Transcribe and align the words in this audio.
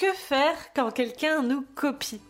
Que 0.00 0.14
faire 0.14 0.56
quand 0.74 0.90
quelqu'un 0.92 1.42
nous 1.42 1.60
copie 1.74 2.22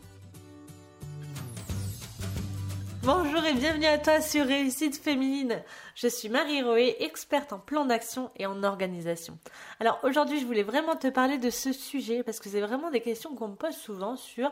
Bonjour 3.05 3.45
et 3.45 3.55
bienvenue 3.55 3.87
à 3.87 3.97
toi 3.97 4.21
sur 4.21 4.45
Réussite 4.45 4.97
Féminine. 4.97 5.63
Je 5.95 6.09
suis 6.09 6.29
Marie 6.29 6.65
Roé, 6.65 6.97
experte 6.99 7.53
en 7.53 7.61
plan 7.61 7.85
d'action 7.85 8.33
et 8.35 8.47
en 8.47 8.65
organisation. 8.65 9.39
Alors 9.79 10.01
aujourd'hui, 10.03 10.41
je 10.41 10.47
voulais 10.47 10.65
vraiment 10.65 10.97
te 10.97 11.07
parler 11.07 11.39
de 11.39 11.49
ce 11.49 11.73
sujet 11.73 12.25
parce 12.25 12.41
que 12.41 12.49
c'est 12.49 12.61
vraiment 12.61 12.91
des 12.91 13.03
questions 13.03 13.37
qu'on 13.37 13.47
me 13.47 13.55
pose 13.55 13.77
souvent 13.77 14.17
sur 14.17 14.51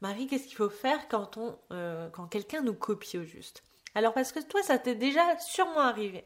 Marie, 0.00 0.28
qu'est-ce 0.28 0.46
qu'il 0.46 0.56
faut 0.56 0.70
faire 0.70 1.08
quand 1.08 1.36
euh, 1.72 2.08
quand 2.10 2.28
quelqu'un 2.28 2.62
nous 2.62 2.74
copie 2.74 3.18
au 3.18 3.24
juste? 3.24 3.64
Alors 3.96 4.14
parce 4.14 4.30
que 4.30 4.38
toi, 4.38 4.62
ça 4.62 4.78
t'est 4.78 4.94
déjà 4.94 5.36
sûrement 5.40 5.80
arrivé. 5.80 6.24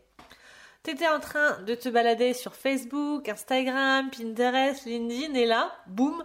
T'étais 0.87 1.09
en 1.09 1.19
train 1.19 1.61
de 1.63 1.75
te 1.75 1.89
balader 1.89 2.33
sur 2.33 2.55
Facebook, 2.55 3.29
Instagram, 3.29 4.09
Pinterest, 4.09 4.85
LinkedIn 4.85 5.35
et 5.35 5.45
là, 5.45 5.77
boum, 5.89 6.25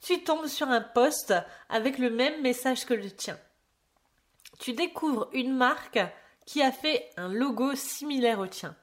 tu 0.00 0.24
tombes 0.24 0.46
sur 0.46 0.66
un 0.70 0.80
post 0.80 1.34
avec 1.68 1.98
le 1.98 2.08
même 2.08 2.40
message 2.40 2.86
que 2.86 2.94
le 2.94 3.10
tien. 3.10 3.38
Tu 4.60 4.72
découvres 4.72 5.28
une 5.34 5.54
marque 5.54 5.98
qui 6.46 6.62
a 6.62 6.72
fait 6.72 7.10
un 7.18 7.30
logo 7.30 7.74
similaire 7.74 8.38
au 8.38 8.46
tien. 8.46 8.74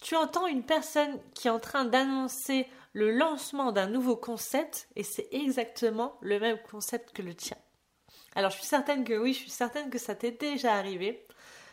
Tu 0.00 0.14
entends 0.14 0.46
une 0.46 0.62
personne 0.62 1.18
qui 1.34 1.48
est 1.48 1.50
en 1.50 1.58
train 1.58 1.84
d'annoncer 1.84 2.68
le 2.92 3.10
lancement 3.10 3.72
d'un 3.72 3.88
nouveau 3.88 4.14
concept 4.14 4.86
et 4.94 5.02
c'est 5.02 5.26
exactement 5.32 6.16
le 6.20 6.38
même 6.38 6.62
concept 6.70 7.10
que 7.10 7.22
le 7.22 7.34
tien. 7.34 7.56
Alors 8.36 8.52
je 8.52 8.58
suis 8.58 8.66
certaine 8.66 9.02
que 9.02 9.18
oui, 9.18 9.32
je 9.32 9.40
suis 9.40 9.50
certaine 9.50 9.90
que 9.90 9.98
ça 9.98 10.14
t'est 10.14 10.30
déjà 10.30 10.74
arrivé. 10.74 11.26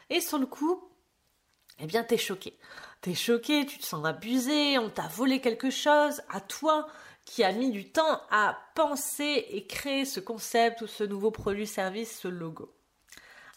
Et 0.09 0.19
sur 0.19 0.39
le 0.39 0.47
coup, 0.47 0.89
eh 1.79 1.85
bien 1.85 2.03
t'es 2.03 2.17
choqué. 2.17 2.57
T'es 3.01 3.13
choqué, 3.13 3.65
tu 3.65 3.77
te 3.77 3.85
sens 3.85 4.05
abusé, 4.05 4.79
on 4.79 4.89
t'a 4.89 5.07
volé 5.07 5.41
quelque 5.41 5.69
chose 5.69 6.21
à 6.29 6.41
toi 6.41 6.87
qui 7.25 7.43
a 7.43 7.51
mis 7.51 7.71
du 7.71 7.89
temps 7.89 8.21
à 8.31 8.57
penser 8.75 9.45
et 9.49 9.65
créer 9.65 10.05
ce 10.05 10.19
concept 10.19 10.81
ou 10.81 10.87
ce 10.87 11.03
nouveau 11.03 11.31
produit, 11.31 11.67
service, 11.67 12.19
ce 12.19 12.27
logo. 12.27 12.71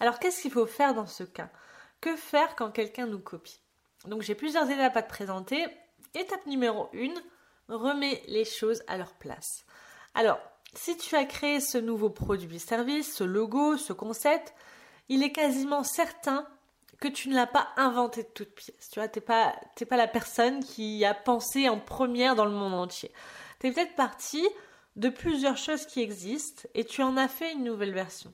Alors 0.01 0.19
qu'est-ce 0.19 0.43
qu'il 0.43 0.51
faut 0.51 0.67
faire 0.67 0.95
dans 0.95 1.07
ce 1.07 1.25
cas? 1.25 1.51
Que 2.01 2.17
faire 2.17 2.57
quand 2.57 2.71
quelqu'un 2.71 3.07
nous 3.07 3.19
copie? 3.19 3.61
Donc 4.07 4.23
j'ai 4.23 4.35
plusieurs 4.35 4.71
étapes 4.71 4.97
à 4.97 5.03
te 5.03 5.09
présenter. 5.09 5.67
Étape 6.15 6.47
numéro 6.47 6.89
1, 6.95 7.15
remets 7.69 8.23
les 8.29 8.45
choses 8.45 8.83
à 8.87 8.97
leur 8.97 9.13
place. 9.15 9.65
Alors, 10.15 10.41
si 10.75 10.97
tu 10.97 11.17
as 11.17 11.25
créé 11.25 11.61
ce 11.61 11.79
nouveau 11.79 12.11
produit, 12.11 12.59
service, 12.59 13.15
ce 13.15 13.25
logo, 13.25 13.77
ce 13.77 13.93
concept, 13.93 14.55
il 15.09 15.23
est 15.23 15.33
quasiment 15.33 15.83
certain 15.83 16.47
que 17.01 17.09
tu 17.09 17.29
ne 17.29 17.35
l'as 17.35 17.47
pas 17.47 17.69
inventé 17.77 18.23
de 18.23 18.29
toutes 18.29 18.55
pièces. 18.55 18.91
Tu 18.91 18.99
vois, 18.99 19.09
t'es 19.09 19.21
pas, 19.21 19.55
t'es 19.77 19.85
pas 19.85 19.97
la 19.97 20.09
personne 20.09 20.65
qui 20.65 21.05
a 21.05 21.15
pensé 21.15 21.69
en 21.69 21.79
première 21.79 22.35
dans 22.35 22.45
le 22.45 22.51
monde 22.51 22.75
entier. 22.75 23.13
T'es 23.59 23.73
peut-être 23.73 23.95
parti 23.95 24.47
de 24.97 25.09
plusieurs 25.09 25.57
choses 25.57 25.87
qui 25.87 26.01
existent 26.01 26.69
et 26.75 26.85
tu 26.85 27.03
en 27.03 27.17
as 27.17 27.29
fait 27.29 27.53
une 27.53 27.65
nouvelle 27.65 27.93
version. 27.93 28.33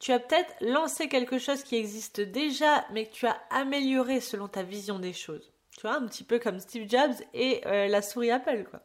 Tu 0.00 0.12
as 0.12 0.18
peut-être 0.18 0.52
lancé 0.60 1.08
quelque 1.08 1.38
chose 1.38 1.62
qui 1.62 1.76
existe 1.76 2.20
déjà, 2.20 2.84
mais 2.90 3.06
que 3.06 3.14
tu 3.14 3.26
as 3.26 3.40
amélioré 3.50 4.20
selon 4.20 4.48
ta 4.48 4.62
vision 4.62 4.98
des 4.98 5.12
choses. 5.12 5.52
Tu 5.76 5.82
vois, 5.82 5.96
un 5.96 6.06
petit 6.06 6.24
peu 6.24 6.38
comme 6.38 6.58
Steve 6.58 6.88
Jobs 6.88 7.14
et 7.32 7.66
euh, 7.66 7.86
la 7.88 8.02
souris 8.02 8.30
Apple, 8.30 8.64
quoi. 8.68 8.80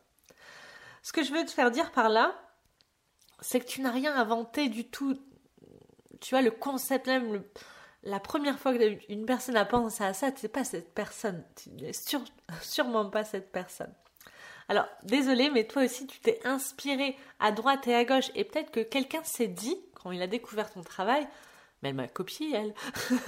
Ce 1.02 1.12
que 1.12 1.23
je 1.23 1.34
veux 1.34 1.46
te 1.46 1.52
faire 1.52 1.72
dire 1.72 1.92
par 1.92 2.10
là, 2.10 2.40
c'est 3.42 3.60
que 3.60 3.66
tu 3.66 3.82
n'as 3.82 3.92
rien 3.92 4.16
inventé 4.16 4.70
du 4.70 4.86
tout. 4.86 5.18
Tu 6.20 6.32
vois, 6.32 6.42
le 6.42 6.52
concept 6.52 7.08
même, 7.08 7.34
le, 7.34 7.52
la 8.03 8.19
première 8.19 8.59
fois 8.59 8.73
qu'une 8.73 9.25
personne 9.25 9.58
a 9.58 9.66
pensé 9.66 10.03
à 10.03 10.14
ça, 10.14 10.30
c'est 10.36 10.47
pas 10.47 10.64
cette 10.64 10.94
personne. 10.94 11.44
N'es 11.80 11.92
sûrement 12.61 13.09
pas 13.09 13.23
cette 13.23 13.52
personne. 13.52 13.94
Alors, 14.69 14.86
désolé, 15.03 15.50
mais 15.50 15.66
toi 15.66 15.83
aussi, 15.83 16.05
tu 16.05 16.20
t'es 16.20 16.39
inspiré 16.45 17.17
à 17.39 17.52
droite 17.52 17.88
et 17.88 17.95
à 17.95 18.05
gauche, 18.05 18.30
et 18.36 18.44
peut-être 18.44 18.72
que 18.72 18.81
quelqu'un 18.81 19.23
s'est 19.23 19.47
dit, 19.47 19.75
quand 19.95 20.11
il 20.11 20.22
a 20.22 20.27
découvert 20.27 20.72
ton 20.72 20.83
travail, 20.83 21.27
mais 21.81 21.89
elle 21.89 21.95
m'a 21.95 22.08
copié, 22.08 22.53
elle. 22.53 22.73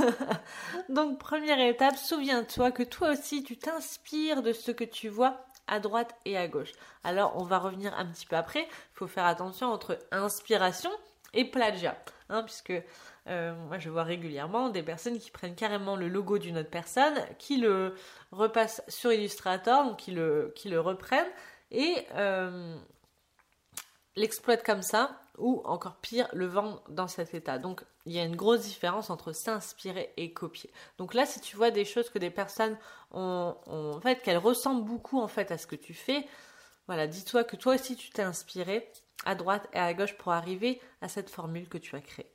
Donc, 0.89 1.17
première 1.17 1.59
étape, 1.59 1.95
souviens-toi 1.97 2.71
que 2.71 2.83
toi 2.83 3.11
aussi, 3.11 3.43
tu 3.43 3.57
t'inspires 3.57 4.43
de 4.43 4.53
ce 4.53 4.71
que 4.71 4.83
tu 4.83 5.09
vois 5.09 5.45
à 5.67 5.79
droite 5.79 6.15
et 6.25 6.37
à 6.37 6.47
gauche. 6.47 6.73
Alors, 7.03 7.33
on 7.37 7.43
va 7.43 7.57
revenir 7.57 7.97
un 7.97 8.05
petit 8.05 8.25
peu 8.25 8.35
après. 8.35 8.63
Il 8.63 8.93
faut 8.93 9.07
faire 9.07 9.25
attention 9.25 9.67
entre 9.67 9.97
inspiration 10.11 10.91
et 11.33 11.45
plagiat, 11.45 11.97
hein, 12.29 12.43
puisque 12.43 12.73
euh, 13.27 13.53
moi 13.67 13.77
je 13.77 13.89
vois 13.89 14.03
régulièrement 14.03 14.69
des 14.69 14.83
personnes 14.83 15.19
qui 15.19 15.31
prennent 15.31 15.55
carrément 15.55 15.95
le 15.95 16.07
logo 16.07 16.37
d'une 16.37 16.57
autre 16.57 16.69
personne, 16.69 17.13
qui 17.37 17.57
le 17.57 17.95
repassent 18.31 18.83
sur 18.87 19.11
Illustrator, 19.11 19.85
donc 19.85 19.97
qui 19.97 20.11
le, 20.11 20.51
qui 20.55 20.69
le 20.69 20.79
reprennent 20.79 21.31
et 21.71 22.05
euh, 22.15 22.75
l'exploitent 24.15 24.63
comme 24.63 24.81
ça, 24.81 25.17
ou 25.37 25.61
encore 25.65 25.95
pire, 25.95 26.27
le 26.33 26.45
vendent 26.45 26.81
dans 26.89 27.07
cet 27.07 27.33
état. 27.33 27.57
Donc 27.57 27.83
il 28.05 28.13
y 28.13 28.19
a 28.19 28.23
une 28.23 28.35
grosse 28.35 28.61
différence 28.61 29.09
entre 29.09 29.31
s'inspirer 29.31 30.13
et 30.17 30.33
copier. 30.33 30.69
Donc 30.97 31.13
là, 31.13 31.25
si 31.25 31.39
tu 31.39 31.55
vois 31.55 31.71
des 31.71 31.85
choses 31.85 32.09
que 32.09 32.19
des 32.19 32.29
personnes 32.29 32.77
ont, 33.11 33.55
ont 33.67 33.93
en 33.95 34.01
fait, 34.01 34.21
qu'elles 34.21 34.37
ressemblent 34.37 34.85
beaucoup 34.85 35.19
en 35.19 35.27
fait 35.27 35.51
à 35.51 35.57
ce 35.57 35.67
que 35.67 35.75
tu 35.75 35.93
fais, 35.93 36.25
voilà, 36.87 37.07
dis-toi 37.07 37.43
que 37.43 37.55
toi 37.55 37.75
aussi 37.75 37.95
tu 37.95 38.09
t'es 38.09 38.21
inspiré 38.21 38.91
à 39.25 39.35
droite 39.35 39.67
et 39.73 39.79
à 39.79 39.93
gauche 39.93 40.17
pour 40.17 40.31
arriver 40.31 40.81
à 41.01 41.07
cette 41.07 41.29
formule 41.29 41.69
que 41.69 41.77
tu 41.77 41.95
as 41.95 42.01
créée. 42.01 42.31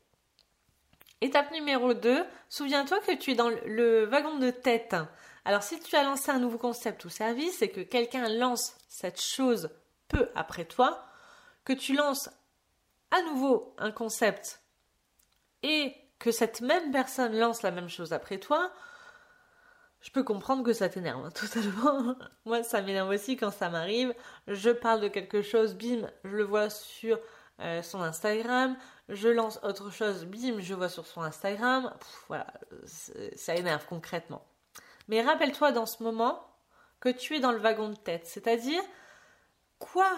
Étape 1.20 1.50
numéro 1.52 1.94
2, 1.94 2.24
souviens-toi 2.48 3.00
que 3.00 3.12
tu 3.12 3.32
es 3.32 3.34
dans 3.34 3.48
le 3.48 4.04
wagon 4.04 4.38
de 4.38 4.50
tête. 4.50 4.94
Alors 5.46 5.62
si 5.62 5.80
tu 5.80 5.96
as 5.96 6.02
lancé 6.02 6.30
un 6.30 6.38
nouveau 6.38 6.58
concept 6.58 7.04
ou 7.04 7.08
service 7.08 7.62
et 7.62 7.70
que 7.70 7.80
quelqu'un 7.80 8.28
lance 8.28 8.76
cette 8.88 9.20
chose 9.20 9.70
peu 10.08 10.28
après 10.34 10.66
toi, 10.66 11.06
que 11.64 11.72
tu 11.72 11.94
lances 11.94 12.28
à 13.10 13.22
nouveau 13.22 13.75
un 13.78 13.92
concept 13.92 14.60
et 15.62 15.94
que 16.19 16.30
cette 16.30 16.60
même 16.60 16.91
personne 16.91 17.36
lance 17.36 17.62
la 17.62 17.70
même 17.70 17.88
chose 17.88 18.12
après 18.12 18.38
toi, 18.38 18.70
je 20.00 20.10
peux 20.10 20.22
comprendre 20.22 20.62
que 20.62 20.72
ça 20.72 20.88
t'énerve, 20.88 21.24
hein, 21.24 21.30
totalement. 21.34 22.16
Moi, 22.44 22.62
ça 22.62 22.80
m'énerve 22.82 23.08
aussi 23.08 23.36
quand 23.36 23.50
ça 23.50 23.68
m'arrive. 23.68 24.14
Je 24.46 24.70
parle 24.70 25.00
de 25.00 25.08
quelque 25.08 25.42
chose, 25.42 25.74
bim, 25.74 26.08
je 26.24 26.36
le 26.36 26.44
vois 26.44 26.70
sur 26.70 27.18
euh, 27.60 27.82
son 27.82 28.02
Instagram. 28.02 28.76
Je 29.08 29.28
lance 29.28 29.58
autre 29.62 29.90
chose, 29.90 30.24
bim, 30.26 30.60
je 30.60 30.74
vois 30.74 30.88
sur 30.88 31.06
son 31.06 31.22
Instagram. 31.22 31.92
voilà, 32.28 32.46
ça 33.34 33.54
énerve 33.56 33.86
concrètement. 33.86 34.44
Mais 35.08 35.22
rappelle-toi 35.22 35.72
dans 35.72 35.86
ce 35.86 36.02
moment 36.02 36.46
que 37.00 37.08
tu 37.08 37.36
es 37.36 37.40
dans 37.40 37.52
le 37.52 37.58
wagon 37.58 37.90
de 37.90 37.96
tête. 37.96 38.26
C'est-à-dire, 38.26 38.82
quoi 39.78 40.10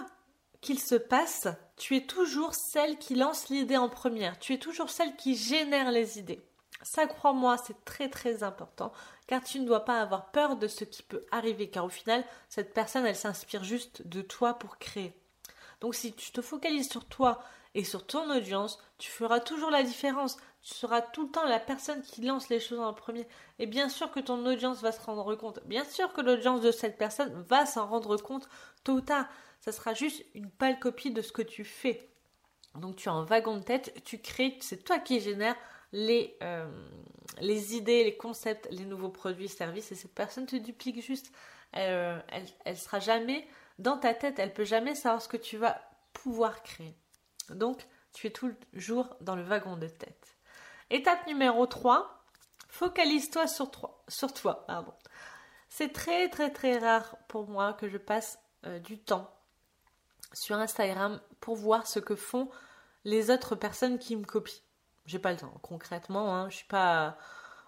qu'il 0.60 0.80
se 0.80 0.94
passe, 0.94 1.48
tu 1.76 1.96
es 1.96 2.06
toujours 2.06 2.54
celle 2.54 2.98
qui 2.98 3.14
lance 3.14 3.48
l'idée 3.48 3.76
en 3.76 3.88
première. 3.88 4.38
Tu 4.38 4.54
es 4.54 4.58
toujours 4.58 4.90
celle 4.90 5.14
qui 5.16 5.36
génère 5.36 5.90
les 5.90 6.18
idées. 6.18 6.47
Ça, 6.82 7.06
crois-moi, 7.06 7.56
c'est 7.58 7.84
très 7.84 8.08
très 8.08 8.42
important, 8.42 8.92
car 9.26 9.42
tu 9.42 9.58
ne 9.60 9.66
dois 9.66 9.84
pas 9.84 10.00
avoir 10.00 10.30
peur 10.30 10.56
de 10.56 10.68
ce 10.68 10.84
qui 10.84 11.02
peut 11.02 11.26
arriver, 11.32 11.68
car 11.70 11.84
au 11.84 11.88
final, 11.88 12.24
cette 12.48 12.72
personne, 12.72 13.04
elle 13.04 13.16
s'inspire 13.16 13.64
juste 13.64 14.06
de 14.06 14.22
toi 14.22 14.54
pour 14.54 14.78
créer. 14.78 15.14
Donc 15.80 15.94
si 15.94 16.12
tu 16.12 16.32
te 16.32 16.40
focalises 16.40 16.90
sur 16.90 17.04
toi 17.04 17.40
et 17.74 17.84
sur 17.84 18.06
ton 18.06 18.30
audience, 18.30 18.78
tu 18.98 19.10
feras 19.10 19.40
toujours 19.40 19.70
la 19.70 19.82
différence. 19.82 20.36
Tu 20.62 20.74
seras 20.74 21.00
tout 21.00 21.26
le 21.26 21.30
temps 21.30 21.44
la 21.44 21.60
personne 21.60 22.02
qui 22.02 22.22
lance 22.22 22.48
les 22.48 22.60
choses 22.60 22.80
en 22.80 22.92
premier. 22.92 23.26
Et 23.58 23.66
bien 23.66 23.88
sûr 23.88 24.10
que 24.10 24.20
ton 24.20 24.44
audience 24.46 24.80
va 24.80 24.92
se 24.92 25.00
rendre 25.00 25.34
compte. 25.36 25.60
Bien 25.66 25.84
sûr 25.84 26.12
que 26.12 26.20
l'audience 26.20 26.60
de 26.60 26.72
cette 26.72 26.98
personne 26.98 27.32
va 27.48 27.66
s'en 27.66 27.86
rendre 27.86 28.16
compte 28.16 28.48
tôt 28.84 28.94
ou 28.94 29.00
tard. 29.00 29.26
Ça 29.60 29.72
sera 29.72 29.94
juste 29.94 30.24
une 30.34 30.50
pâle 30.50 30.78
copie 30.78 31.12
de 31.12 31.22
ce 31.22 31.32
que 31.32 31.42
tu 31.42 31.64
fais. 31.64 32.08
Donc 32.74 32.96
tu 32.96 33.08
as 33.08 33.12
un 33.12 33.24
wagon 33.24 33.56
de 33.56 33.62
tête, 33.62 34.02
tu 34.04 34.18
crées, 34.18 34.56
c'est 34.60 34.84
toi 34.84 34.98
qui 34.98 35.20
génères 35.20 35.56
les, 35.92 36.36
euh, 36.42 36.68
les 37.40 37.76
idées, 37.76 38.04
les 38.04 38.16
concepts, 38.16 38.68
les 38.70 38.84
nouveaux 38.84 39.08
produits, 39.08 39.48
services, 39.48 39.92
et 39.92 39.94
cette 39.94 40.14
personne 40.14 40.46
te 40.46 40.56
duplique 40.56 41.02
juste. 41.02 41.32
Euh, 41.76 42.18
elle, 42.28 42.46
elle 42.64 42.76
sera 42.76 42.98
jamais 42.98 43.46
dans 43.78 43.98
ta 43.98 44.14
tête, 44.14 44.38
elle 44.38 44.52
peut 44.52 44.64
jamais 44.64 44.94
savoir 44.94 45.22
ce 45.22 45.28
que 45.28 45.36
tu 45.36 45.56
vas 45.56 45.80
pouvoir 46.12 46.62
créer. 46.62 46.96
Donc, 47.50 47.86
tu 48.12 48.26
es 48.26 48.30
toujours 48.30 49.16
dans 49.20 49.36
le 49.36 49.42
wagon 49.42 49.76
de 49.76 49.86
tête. 49.86 50.36
Étape 50.90 51.26
numéro 51.26 51.66
3, 51.66 52.24
focalise-toi 52.68 53.46
sur, 53.46 53.70
toi, 53.70 54.02
sur. 54.08 54.32
C'est 55.68 55.92
très 55.92 56.28
très 56.28 56.50
très 56.50 56.78
rare 56.78 57.16
pour 57.28 57.48
moi 57.48 57.74
que 57.74 57.88
je 57.88 57.98
passe 57.98 58.38
euh, 58.66 58.78
du 58.78 58.98
temps 58.98 59.30
sur 60.32 60.56
Instagram 60.56 61.20
pour 61.40 61.56
voir 61.56 61.86
ce 61.86 62.00
que 62.00 62.16
font 62.16 62.50
les 63.04 63.30
autres 63.30 63.54
personnes 63.54 63.98
qui 63.98 64.16
me 64.16 64.24
copient 64.24 64.62
j'ai 65.08 65.18
pas 65.18 65.32
le 65.32 65.38
temps. 65.38 65.52
Concrètement, 65.62 66.36
hein, 66.36 66.48
je 66.50 66.56
suis 66.56 66.66
pas, 66.66 67.16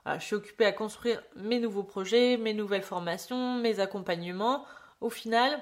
je 0.06 0.20
suis 0.20 0.36
occupée 0.36 0.66
à 0.66 0.72
construire 0.72 1.22
mes 1.36 1.58
nouveaux 1.58 1.82
projets, 1.82 2.36
mes 2.36 2.54
nouvelles 2.54 2.82
formations, 2.82 3.56
mes 3.56 3.80
accompagnements. 3.80 4.64
Au 5.00 5.10
final, 5.10 5.60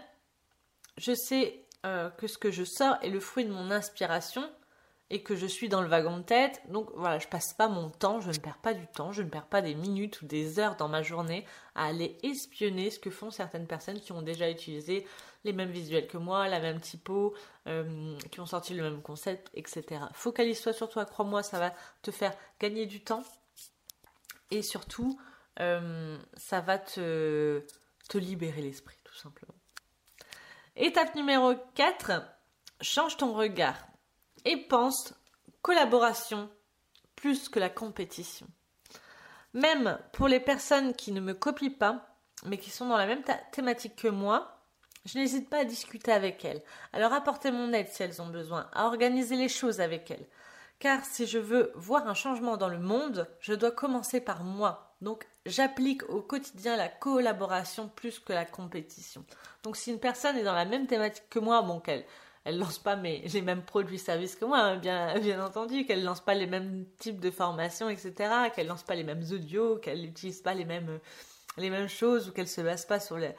je 0.97 1.15
sais 1.15 1.65
euh, 1.87 2.11
que 2.11 2.27
ce 2.27 2.39
que 2.39 2.51
je 2.51 2.65
sors 2.65 2.97
est 3.03 3.11
le 3.11 3.21
fruit 3.21 3.45
de 3.45 3.53
mon 3.53 3.71
inspiration 3.71 4.43
et 5.11 5.23
que 5.23 5.37
je 5.37 5.47
suis 5.47 5.69
dans 5.69 5.81
le 5.81 5.89
wagon 5.89 6.19
de 6.19 6.23
tête. 6.23 6.61
Donc 6.69 6.91
voilà, 6.95 7.19
je 7.19 7.29
passe 7.29 7.55
pas 7.55 7.69
mon 7.69 7.89
temps, 7.89 8.21
je 8.21 8.31
ne 8.31 8.37
perds 8.37 8.59
pas 8.59 8.75
du 8.75 8.87
temps, 8.89 9.13
je 9.13 9.23
ne 9.23 9.29
perds 9.29 9.47
pas 9.47 9.63
des 9.63 9.75
minutes 9.75 10.21
ou 10.21 10.27
des 10.27 10.59
heures 10.59 10.77
dans 10.77 10.89
ma 10.89 11.03
journée 11.03 11.47
à 11.75 11.87
aller 11.87 12.19
espionner 12.23 12.91
ce 12.91 12.99
que 12.99 13.11
font 13.11 13.31
certaines 13.31 13.67
personnes 13.67 14.01
qui 14.01 14.13
ont 14.13 14.23
déjà 14.23 14.51
utilisé 14.51 15.07
les 15.45 15.53
mêmes 15.53 15.71
visuels 15.71 16.07
que 16.07 16.19
moi, 16.19 16.49
la 16.49 16.61
même 16.61 16.81
typo, 16.81 17.35
euh, 17.67 18.17
qui 18.31 18.41
ont 18.41 18.47
sorti 18.47 18.75
le 18.75 18.83
même 18.83 19.03
concept, 19.03 19.51
etc. 19.55 20.01
Focalise-toi 20.13 20.73
sur 20.73 20.89
toi, 20.89 21.05
crois-moi, 21.05 21.43
ça 21.43 21.59
va 21.59 21.73
te 22.03 22.11
faire 22.11 22.35
gagner 22.61 22.87
du 22.87 23.03
temps. 23.03 23.25
Et 24.51 24.63
surtout, 24.63 25.21
euh, 25.61 26.19
ça 26.37 26.61
va 26.61 26.79
te, 26.79 27.65
te 28.09 28.19
libérer 28.19 28.63
l'esprit, 28.63 28.99
tout 29.05 29.15
simplement. 29.15 29.55
Étape 30.77 31.15
numéro 31.15 31.55
4, 31.75 32.23
change 32.81 33.17
ton 33.17 33.35
regard 33.35 33.77
et 34.45 34.57
pense 34.57 35.15
collaboration 35.63 36.51
plus 37.17 37.49
que 37.49 37.59
la 37.59 37.69
compétition. 37.69 38.47
Même 39.55 39.99
pour 40.13 40.29
les 40.29 40.41
personnes 40.41 40.95
qui 40.95 41.11
ne 41.11 41.21
me 41.21 41.35
copient 41.35 41.77
pas, 41.77 42.17
mais 42.45 42.59
qui 42.59 42.71
sont 42.71 42.87
dans 42.87 42.97
la 42.97 43.07
même 43.07 43.25
thématique 43.51 43.97
que 43.97 44.09
moi, 44.09 44.58
je 45.05 45.19
n'hésite 45.19 45.49
pas 45.49 45.59
à 45.59 45.65
discuter 45.65 46.13
avec 46.13 46.45
elles, 46.45 46.63
à 46.93 46.99
leur 46.99 47.13
apporter 47.13 47.51
mon 47.51 47.73
aide 47.73 47.89
si 47.89 48.03
elles 48.03 48.21
ont 48.21 48.29
besoin, 48.29 48.69
à 48.73 48.87
organiser 48.87 49.37
les 49.37 49.49
choses 49.49 49.81
avec 49.81 50.11
elles. 50.11 50.27
Car 50.79 51.05
si 51.05 51.27
je 51.27 51.39
veux 51.39 51.73
voir 51.75 52.07
un 52.07 52.15
changement 52.15 52.57
dans 52.57 52.69
le 52.69 52.79
monde, 52.79 53.29
je 53.41 53.55
dois 53.55 53.73
commencer 53.73 54.21
par 54.21 54.45
moi. 54.45 54.95
Donc 55.01 55.27
j'applique 55.47 56.09
au 56.09 56.23
quotidien 56.23 56.77
la 56.77 56.89
collaboration 56.89 57.89
plus 57.89 58.19
que 58.19 58.33
la 58.33 58.45
compétition. 58.45 59.25
Donc 59.63 59.77
si 59.77 59.91
une 59.91 59.99
personne 59.99 60.37
est 60.37 60.45
dans 60.45 60.55
la 60.55 60.65
même 60.65 60.87
thématique 60.87 61.29
que 61.31 61.39
moi, 61.39 61.63
bon 61.63 61.81
qu'elle 61.81 62.05
elle 62.45 62.59
lance 62.59 62.79
pas 62.79 62.97
mes, 62.97 63.21
les 63.21 63.43
mêmes 63.43 63.63
produits 63.63 63.99
services 63.99 64.35
que 64.35 64.47
moi, 64.47 64.59
hein, 64.59 64.77
bien, 64.77 65.19
bien 65.19 65.45
entendu, 65.45 65.85
qu'elle 65.85 66.03
lance 66.03 66.23
pas 66.23 66.33
les 66.33 66.47
mêmes 66.47 66.87
types 66.99 67.21
de 67.21 67.31
formations, 67.31 67.91
etc., 67.91 68.15
qu'elle 68.55 68.69
lance 68.69 68.85
pas 68.85 68.95
les 68.95 69.05
mêmes 69.05 69.25
audios, 69.33 69.77
qu'elle 69.77 70.01
n'utilise 70.01 70.41
pas 70.41 70.55
les 70.55 70.65
mêmes, 70.65 70.99
les 71.59 71.69
mêmes 71.69 71.89
choses 71.89 72.29
ou 72.29 72.33
qu'elle 72.33 72.49
se 72.49 72.63
base 72.63 72.87
pas 72.87 73.01
sur 73.01 73.19
les, 73.19 73.35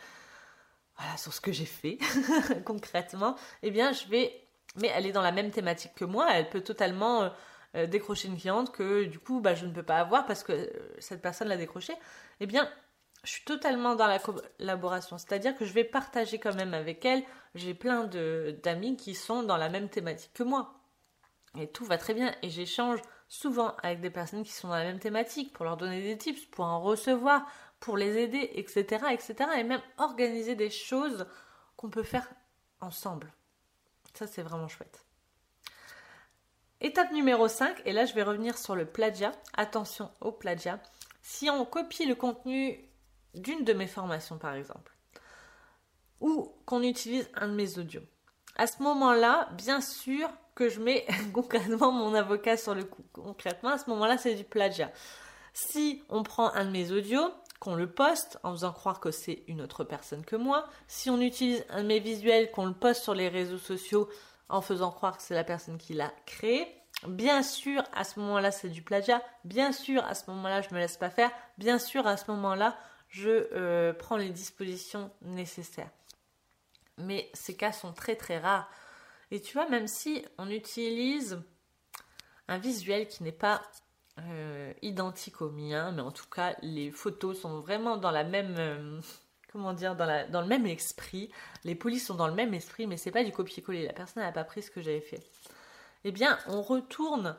voilà, 1.00 1.18
sur 1.18 1.34
ce 1.34 1.40
que 1.40 1.52
j'ai 1.52 1.66
fait 1.66 1.98
concrètement, 2.66 3.36
eh 3.64 3.72
bien, 3.72 3.94
je 3.94 4.06
vais, 4.08 4.34
mais 4.76 4.92
elle 4.94 5.06
est 5.06 5.12
dans 5.12 5.22
la 5.22 5.32
même 5.32 5.50
thématique 5.50 5.94
que 5.96 6.06
moi, 6.06 6.28
elle 6.32 6.50
peut 6.50 6.62
totalement 6.62 7.24
euh, 7.24 7.30
euh, 7.76 7.88
décrocher 7.88 8.28
une 8.28 8.38
cliente 8.38 8.72
que 8.74 9.06
du 9.06 9.18
coup, 9.18 9.40
bah, 9.40 9.56
je 9.56 9.66
ne 9.66 9.72
peux 9.72 9.84
pas 9.84 10.00
avoir 10.00 10.26
parce 10.26 10.44
que 10.44 10.52
euh, 10.52 10.68
cette 11.00 11.22
personne 11.22 11.48
l'a 11.48 11.58
décroché. 11.58 11.94
Eh 12.42 12.48
bien, 12.48 12.70
je 13.24 13.32
suis 13.32 13.44
totalement 13.46 13.96
dans 13.96 14.08
la 14.08 14.20
collaboration, 14.20 15.18
c'est-à-dire 15.18 15.56
que 15.56 15.66
je 15.66 15.72
vais 15.72 15.86
partager 15.86 16.38
quand 16.38 16.56
même 16.56 16.74
avec 16.74 17.06
elle. 17.06 17.24
J'ai 17.56 17.74
plein 17.74 18.06
d'amis 18.64 18.98
qui 18.98 19.16
sont 19.16 19.44
dans 19.44 19.58
la 19.58 19.70
même 19.70 19.90
thématique 19.90 20.34
que 20.34 20.44
moi. 20.44 20.74
Et 21.58 21.68
tout 21.68 21.86
va 21.86 21.98
très 21.98 22.14
bien. 22.14 22.34
Et 22.42 22.50
j'échange 22.50 23.00
souvent 23.30 23.76
avec 23.84 24.02
des 24.02 24.10
personnes 24.10 24.44
qui 24.44 24.52
sont 24.52 24.68
dans 24.68 24.76
la 24.76 24.84
même 24.84 25.00
thématique 25.00 25.54
pour 25.54 25.64
leur 25.64 25.78
donner 25.78 26.02
des 26.02 26.18
tips, 26.18 26.46
pour 26.48 26.66
en 26.66 26.82
recevoir, 26.82 27.46
pour 27.80 27.96
les 27.96 28.18
aider, 28.18 28.52
etc. 28.56 29.06
etc. 29.12 29.36
et 29.58 29.64
même 29.64 29.82
organiser 29.98 30.56
des 30.56 30.70
choses 30.70 31.26
qu'on 31.78 31.90
peut 31.90 32.04
faire 32.04 32.28
ensemble. 32.82 33.32
Ça, 34.14 34.28
c'est 34.28 34.42
vraiment 34.42 34.68
chouette. 34.68 35.06
Étape 36.82 37.12
numéro 37.12 37.48
5, 37.48 37.82
et 37.86 37.94
là 37.94 38.06
je 38.06 38.14
vais 38.14 38.24
revenir 38.24 38.58
sur 38.58 38.76
le 38.76 38.86
plagiat. 38.86 39.34
Attention 39.54 40.12
au 40.22 40.32
plagiat. 40.32 40.80
Si 41.22 41.50
on 41.50 41.66
copie 41.66 42.06
le 42.06 42.16
contenu 42.16 42.90
d'une 43.36 43.64
de 43.64 43.74
mes 43.74 43.88
formations 43.88 44.38
par 44.38 44.56
exemple, 44.56 44.96
ou 46.22 46.54
qu'on 46.66 46.82
utilise 46.82 47.30
un 47.36 47.50
de 47.50 47.54
mes 47.54 47.78
audios. 47.78 48.04
À 48.56 48.66
ce 48.66 48.82
moment-là, 48.82 49.50
bien 49.54 49.82
sûr 49.82 50.30
je 50.68 50.82
mets 50.82 51.06
concrètement 51.34 51.92
mon 51.92 52.14
avocat 52.14 52.58
sur 52.58 52.76
le 52.76 52.84
coup. 52.84 53.06
Concrètement, 53.14 53.70
à 53.70 53.78
ce 53.78 53.90
moment-là, 53.92 54.18
c'est 54.18 54.36
du 54.36 54.44
plagiat. 54.44 54.92
Si 55.54 56.04
on 56.10 56.24
prend 56.24 56.52
un 56.54 56.66
de 56.66 56.72
mes 56.72 56.92
audios, 56.92 57.32
qu'on 57.60 57.76
le 57.76 57.90
poste 57.90 58.40
en 58.44 58.52
faisant 58.52 58.74
croire 58.74 59.00
que 59.00 59.12
c'est 59.12 59.44
une 59.48 59.62
autre 59.62 59.84
personne 59.84 60.26
que 60.26 60.36
moi, 60.36 60.68
si 60.88 61.10
on 61.10 61.22
utilise 61.22 61.66
un 61.70 61.84
de 61.84 61.88
mes 61.88 62.00
visuels, 62.00 62.52
qu'on 62.52 62.66
le 62.66 62.74
poste 62.74 63.04
sur 63.04 63.14
les 63.14 63.30
réseaux 63.30 63.58
sociaux 63.58 64.10
en 64.50 64.62
faisant 64.62 64.92
croire 64.92 65.18
que 65.18 65.24
c'est 65.24 65.36
la 65.36 65.44
personne 65.44 65.78
qui 65.78 65.94
l'a 65.94 66.12
créé, 66.26 66.68
Bien 67.08 67.44
sûr, 67.44 67.84
à 67.94 68.04
ce 68.04 68.20
moment-là, 68.20 68.52
c'est 68.52 68.68
du 68.68 68.82
plagiat. 68.82 69.24
Bien 69.46 69.72
sûr, 69.72 70.04
à 70.04 70.16
ce 70.16 70.30
moment-là, 70.32 70.62
je 70.62 70.74
me 70.74 70.80
laisse 70.80 70.98
pas 70.98 71.10
faire. 71.10 71.32
Bien 71.58 71.80
sûr, 71.80 72.06
à 72.06 72.18
ce 72.18 72.30
moment-là, 72.32 72.78
je 73.08 73.48
euh, 73.54 73.94
prends 73.94 74.18
les 74.18 74.30
dispositions 74.30 75.10
nécessaires. 75.22 75.90
Mais 76.98 77.30
ces 77.34 77.56
cas 77.56 77.72
sont 77.72 77.94
très 77.94 78.16
très 78.16 78.38
rares. 78.38 78.70
Et 79.32 79.42
tu 79.42 79.54
vois, 79.54 79.70
même 79.70 79.88
si 79.88 80.26
on 80.38 80.50
utilise 80.50 81.42
un 82.48 82.58
visuel 82.58 83.08
qui 83.08 83.24
n'est 83.24 83.32
pas 83.32 83.62
euh, 84.20 84.74
identique 84.82 85.42
au 85.42 85.50
mien, 85.50 85.92
mais 85.92 86.02
en 86.02 86.12
tout 86.12 86.28
cas, 86.30 86.56
les 86.62 86.92
photos 86.92 87.40
sont 87.40 87.60
vraiment 87.60 87.98
dans 87.98 88.12
la 88.12 88.24
même. 88.24 88.56
Euh, 88.58 89.00
comment 89.52 89.74
dire, 89.74 89.96
dans, 89.96 90.42
le 90.42 90.48
même 90.48 90.66
esprit. 90.66 91.32
Les 91.64 91.76
polices 91.76 92.08
sont 92.08 92.16
dans 92.16 92.28
le 92.28 92.34
même 92.34 92.54
esprit, 92.54 92.86
mais 92.86 92.98
c'est 92.98 93.12
pas 93.12 93.24
du 93.24 93.32
copier-coller. 93.32 93.86
La 93.86 93.94
personne 93.94 94.22
n'a 94.24 94.32
pas 94.32 94.44
pris 94.44 94.62
ce 94.62 94.70
que 94.70 94.82
j'avais 94.82 95.02
fait. 95.02 95.24
Eh 96.04 96.12
bien, 96.12 96.38
on 96.48 96.62
retourne 96.62 97.36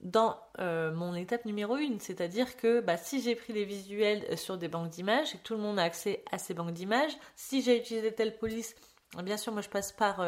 dans 0.00 0.40
euh, 0.58 0.92
mon 0.92 1.14
étape 1.14 1.44
numéro 1.44 1.74
1, 1.74 2.00
c'est-à-dire 2.00 2.56
que 2.56 2.80
bah, 2.80 2.96
si 2.96 3.22
j'ai 3.22 3.36
pris 3.36 3.52
des 3.52 3.64
visuels 3.64 4.36
sur 4.36 4.58
des 4.58 4.66
banques 4.66 4.90
d'images 4.90 5.34
et 5.34 5.38
que 5.38 5.42
tout 5.44 5.54
le 5.54 5.60
monde 5.60 5.78
a 5.78 5.84
accès 5.84 6.24
à 6.32 6.38
ces 6.38 6.54
banques 6.54 6.72
d'images, 6.72 7.16
si 7.36 7.62
j'ai 7.62 7.78
utilisé 7.78 8.12
telle 8.12 8.36
police, 8.36 8.74
bien 9.22 9.36
sûr 9.36 9.52
moi 9.52 9.62
je 9.62 9.68
passe 9.68 9.92
par 9.92 10.20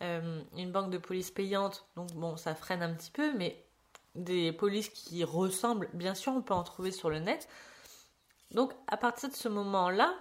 une 0.00 0.72
banque 0.72 0.90
de 0.90 0.98
police 0.98 1.30
payante, 1.30 1.86
donc 1.96 2.12
bon 2.12 2.36
ça 2.36 2.54
freine 2.54 2.82
un 2.82 2.94
petit 2.94 3.10
peu, 3.10 3.32
mais 3.34 3.64
des 4.14 4.52
polices 4.52 4.88
qui 4.88 5.24
ressemblent, 5.24 5.88
bien 5.92 6.14
sûr 6.14 6.32
on 6.32 6.42
peut 6.42 6.54
en 6.54 6.62
trouver 6.62 6.90
sur 6.90 7.10
le 7.10 7.18
net. 7.18 7.48
Donc 8.50 8.72
à 8.86 8.96
partir 8.96 9.28
de 9.28 9.34
ce 9.34 9.48
moment-là, 9.48 10.14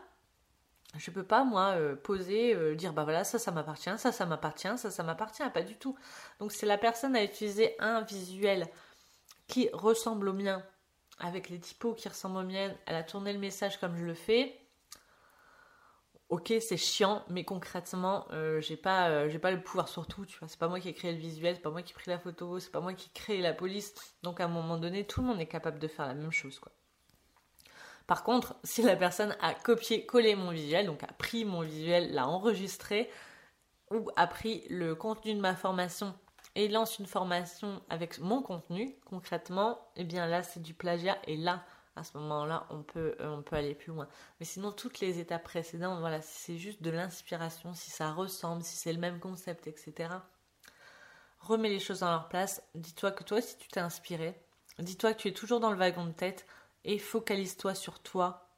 je 0.97 1.11
peux 1.11 1.23
pas 1.23 1.43
moi 1.43 1.75
poser, 2.03 2.75
dire 2.75 2.93
bah 2.93 3.03
voilà 3.03 3.23
ça 3.23 3.39
ça 3.39 3.51
m'appartient, 3.51 3.97
ça 3.97 4.11
ça 4.11 4.25
m'appartient, 4.25 4.77
ça 4.77 4.91
ça 4.91 5.03
m'appartient, 5.03 5.49
pas 5.53 5.63
du 5.63 5.77
tout. 5.77 5.97
Donc 6.39 6.51
si 6.51 6.65
la 6.65 6.77
personne 6.77 7.15
a 7.15 7.23
utilisé 7.23 7.75
un 7.79 8.01
visuel 8.01 8.67
qui 9.47 9.69
ressemble 9.73 10.29
au 10.29 10.33
mien, 10.33 10.63
avec 11.19 11.49
les 11.49 11.59
typos 11.59 11.95
qui 11.95 12.07
ressemblent 12.07 12.37
aux 12.37 12.43
miennes, 12.43 12.75
elle 12.85 12.95
a 12.95 13.03
tourné 13.03 13.33
le 13.33 13.39
message 13.39 13.79
comme 13.79 13.97
je 13.97 14.05
le 14.05 14.13
fais. 14.13 14.59
Ok, 16.29 16.53
c'est 16.61 16.77
chiant, 16.77 17.23
mais 17.29 17.43
concrètement, 17.43 18.27
euh, 18.31 18.61
j'ai 18.61 18.77
pas, 18.77 19.09
euh, 19.09 19.29
j'ai 19.29 19.39
pas 19.39 19.49
le 19.51 19.63
pouvoir 19.63 19.87
sur 19.87 20.05
tout, 20.07 20.25
tu 20.27 20.37
vois. 20.37 20.47
C'est 20.47 20.59
pas 20.59 20.67
moi 20.67 20.79
qui 20.79 20.87
ai 20.89 20.93
créé 20.93 21.11
le 21.11 21.17
visuel, 21.17 21.55
c'est 21.55 21.61
pas 21.61 21.71
moi 21.71 21.81
qui 21.81 21.91
ai 21.91 21.95
pris 21.95 22.11
la 22.11 22.19
photo, 22.19 22.59
c'est 22.59 22.69
pas 22.71 22.81
moi 22.81 22.93
qui 22.93 23.07
ai 23.09 23.11
créé 23.13 23.41
la 23.41 23.53
police. 23.53 23.95
Donc 24.21 24.39
à 24.39 24.45
un 24.45 24.47
moment 24.47 24.77
donné, 24.77 25.05
tout 25.07 25.21
le 25.21 25.27
monde 25.27 25.41
est 25.41 25.47
capable 25.47 25.79
de 25.79 25.87
faire 25.87 26.05
la 26.07 26.13
même 26.13 26.31
chose, 26.31 26.59
quoi. 26.59 26.71
Par 28.07 28.23
contre, 28.23 28.55
si 28.63 28.81
la 28.83 28.95
personne 28.95 29.35
a 29.41 29.53
copié, 29.55 30.05
collé 30.05 30.35
mon 30.35 30.51
visuel, 30.51 30.85
donc 30.85 31.03
a 31.03 31.07
pris 31.13 31.45
mon 31.45 31.61
visuel, 31.61 32.13
l'a 32.13 32.27
enregistré, 32.27 33.09
ou 33.91 34.09
a 34.15 34.27
pris 34.27 34.63
le 34.69 34.93
contenu 34.95 35.33
de 35.33 35.39
ma 35.39 35.55
formation 35.55 36.13
et 36.55 36.67
lance 36.67 36.99
une 36.99 37.05
formation 37.07 37.81
avec 37.89 38.19
mon 38.19 38.41
contenu, 38.41 38.95
concrètement, 39.05 39.79
eh 39.95 40.03
bien 40.03 40.27
là, 40.27 40.43
c'est 40.43 40.61
du 40.61 40.73
plagiat. 40.73 41.17
Et 41.25 41.37
là, 41.37 41.63
à 41.99 42.03
ce 42.03 42.17
moment-là, 42.17 42.65
on 42.69 42.81
peut, 42.81 43.15
euh, 43.19 43.29
on 43.29 43.41
peut 43.41 43.55
aller 43.55 43.75
plus 43.75 43.91
loin. 43.91 44.07
Mais 44.39 44.45
sinon, 44.45 44.71
toutes 44.71 44.99
les 44.99 45.19
étapes 45.19 45.43
précédentes, 45.43 45.99
voilà, 45.99 46.21
si 46.21 46.39
c'est 46.39 46.57
juste 46.57 46.81
de 46.81 46.89
l'inspiration, 46.89 47.73
si 47.73 47.91
ça 47.91 48.11
ressemble, 48.11 48.63
si 48.63 48.75
c'est 48.75 48.93
le 48.93 48.99
même 48.99 49.19
concept, 49.19 49.67
etc., 49.67 50.09
remets 51.39 51.69
les 51.69 51.79
choses 51.79 51.99
dans 51.99 52.11
leur 52.11 52.29
place. 52.29 52.61
Dis-toi 52.75 53.11
que 53.11 53.23
toi, 53.23 53.41
si 53.41 53.57
tu 53.57 53.67
t'es 53.67 53.79
inspiré, 53.79 54.39
dis-toi 54.79 55.13
que 55.13 55.21
tu 55.21 55.27
es 55.27 55.33
toujours 55.33 55.59
dans 55.59 55.71
le 55.71 55.77
wagon 55.77 56.05
de 56.05 56.11
tête 56.11 56.45
et 56.85 56.99
focalise-toi 56.99 57.75
sur 57.75 57.99
toi 57.99 58.49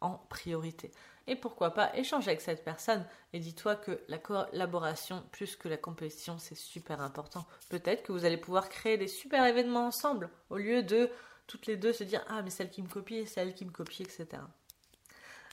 en 0.00 0.18
priorité. 0.28 0.90
Et 1.26 1.34
pourquoi 1.34 1.74
pas 1.74 1.96
échanger 1.96 2.28
avec 2.28 2.40
cette 2.40 2.64
personne 2.64 3.04
et 3.32 3.40
dis-toi 3.40 3.74
que 3.74 4.00
la 4.08 4.18
collaboration 4.18 5.24
plus 5.32 5.56
que 5.56 5.68
la 5.68 5.76
compétition 5.76 6.38
c'est 6.38 6.54
super 6.54 7.00
important. 7.00 7.46
Peut-être 7.68 8.04
que 8.04 8.12
vous 8.12 8.24
allez 8.24 8.36
pouvoir 8.36 8.68
créer 8.68 8.96
des 8.96 9.08
super 9.08 9.44
événements 9.44 9.86
ensemble 9.86 10.30
au 10.50 10.56
lieu 10.56 10.82
de 10.82 11.10
toutes 11.46 11.66
les 11.66 11.76
deux 11.76 11.92
se 11.92 12.04
dire 12.04 12.24
ah 12.28 12.42
mais 12.42 12.50
celle 12.50 12.70
qui 12.70 12.82
me 12.82 12.88
copie, 12.88 13.26
celle 13.26 13.54
qui 13.54 13.64
me 13.64 13.70
copie, 13.70 14.02
etc. 14.02 14.26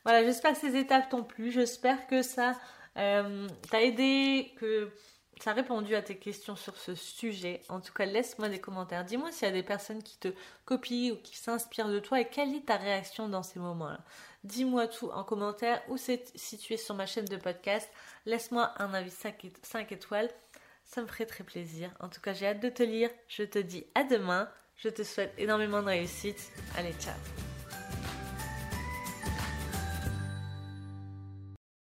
Voilà, 0.03 0.23
j'espère 0.23 0.53
que 0.53 0.59
ces 0.59 0.75
étapes 0.75 1.09
t'ont 1.09 1.23
plu, 1.23 1.51
j'espère 1.51 2.07
que 2.07 2.21
ça 2.21 2.59
euh, 2.97 3.47
t'a 3.69 3.81
aidé, 3.81 4.53
que 4.57 4.91
ça 5.39 5.51
a 5.51 5.53
répondu 5.53 5.95
à 5.95 6.01
tes 6.01 6.17
questions 6.17 6.55
sur 6.55 6.77
ce 6.77 6.95
sujet. 6.95 7.61
En 7.69 7.79
tout 7.79 7.93
cas, 7.93 8.05
laisse-moi 8.05 8.49
des 8.49 8.59
commentaires. 8.59 9.03
Dis-moi 9.03 9.31
s'il 9.31 9.47
y 9.47 9.51
a 9.51 9.53
des 9.53 9.63
personnes 9.63 10.03
qui 10.03 10.17
te 10.17 10.29
copient 10.65 11.13
ou 11.13 11.17
qui 11.17 11.37
s'inspirent 11.37 11.89
de 11.89 11.99
toi 11.99 12.21
et 12.21 12.29
quelle 12.29 12.53
est 12.55 12.65
ta 12.65 12.77
réaction 12.77 13.27
dans 13.29 13.43
ces 13.43 13.59
moments-là. 13.59 13.99
Dis-moi 14.43 14.87
tout 14.87 15.09
en 15.11 15.23
commentaire 15.23 15.81
ou 15.89 15.97
si 15.97 16.57
tu 16.57 16.73
es 16.73 16.77
sur 16.77 16.95
ma 16.95 17.05
chaîne 17.05 17.25
de 17.25 17.37
podcast. 17.37 17.89
Laisse-moi 18.25 18.73
un 18.77 18.93
avis 18.93 19.11
5, 19.11 19.51
5 19.61 19.91
étoiles. 19.91 20.29
Ça 20.85 21.01
me 21.01 21.07
ferait 21.07 21.25
très 21.25 21.43
plaisir. 21.43 21.91
En 21.99 22.09
tout 22.09 22.21
cas, 22.21 22.33
j'ai 22.33 22.47
hâte 22.47 22.59
de 22.59 22.69
te 22.69 22.83
lire. 22.83 23.09
Je 23.27 23.43
te 23.43 23.59
dis 23.59 23.85
à 23.95 24.03
demain. 24.03 24.49
Je 24.77 24.89
te 24.89 25.03
souhaite 25.03 25.33
énormément 25.37 25.81
de 25.81 25.87
réussite. 25.87 26.51
Allez, 26.75 26.93
ciao 26.99 27.15